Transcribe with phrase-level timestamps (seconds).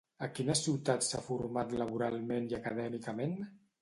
[0.27, 3.37] A quines ciutats s'ha format laboralment i acadèmicament?